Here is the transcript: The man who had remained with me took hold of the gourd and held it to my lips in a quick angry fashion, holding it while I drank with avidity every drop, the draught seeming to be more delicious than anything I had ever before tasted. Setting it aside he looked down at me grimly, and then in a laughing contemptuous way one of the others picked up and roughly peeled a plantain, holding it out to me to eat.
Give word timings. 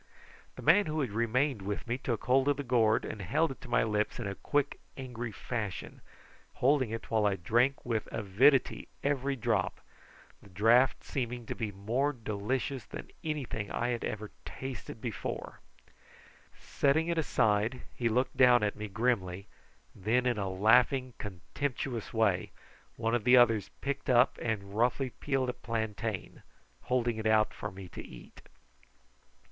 The 0.55 0.63
man 0.63 0.87
who 0.87 1.01
had 1.01 1.11
remained 1.11 1.61
with 1.61 1.85
me 1.87 1.99
took 1.99 2.23
hold 2.23 2.47
of 2.47 2.57
the 2.57 2.63
gourd 2.63 3.05
and 3.05 3.21
held 3.21 3.51
it 3.51 3.61
to 3.61 3.69
my 3.69 3.83
lips 3.83 4.17
in 4.17 4.25
a 4.25 4.33
quick 4.33 4.79
angry 4.97 5.31
fashion, 5.31 6.01
holding 6.55 6.89
it 6.89 7.11
while 7.11 7.27
I 7.27 7.35
drank 7.35 7.85
with 7.85 8.07
avidity 8.11 8.87
every 9.03 9.35
drop, 9.35 9.79
the 10.41 10.49
draught 10.49 11.03
seeming 11.03 11.45
to 11.45 11.53
be 11.53 11.71
more 11.71 12.13
delicious 12.13 12.83
than 12.85 13.11
anything 13.23 13.69
I 13.69 13.89
had 13.89 14.03
ever 14.03 14.31
before 14.31 14.39
tasted. 14.43 15.01
Setting 16.57 17.07
it 17.07 17.19
aside 17.19 17.81
he 17.93 18.09
looked 18.09 18.35
down 18.35 18.63
at 18.63 18.75
me 18.75 18.87
grimly, 18.87 19.45
and 19.93 20.03
then 20.05 20.25
in 20.25 20.39
a 20.39 20.49
laughing 20.49 21.13
contemptuous 21.19 22.11
way 22.11 22.49
one 22.95 23.13
of 23.13 23.23
the 23.23 23.37
others 23.37 23.69
picked 23.81 24.09
up 24.09 24.39
and 24.41 24.75
roughly 24.75 25.11
peeled 25.11 25.49
a 25.49 25.53
plantain, 25.53 26.41
holding 26.85 27.17
it 27.17 27.27
out 27.27 27.51
to 27.51 27.69
me 27.71 27.87
to 27.89 28.01
eat. 28.03 28.41